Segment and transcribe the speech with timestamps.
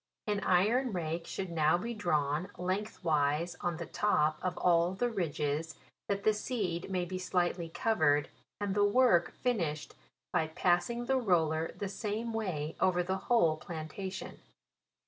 [0.25, 5.75] An iron rake should now be drawn lengthwise on the top of all the ridges,
[6.09, 8.27] that the seed may be slightly covered,
[8.59, 9.93] and the work finish ed
[10.33, 14.39] by passing the roller the same way over the whole plantation.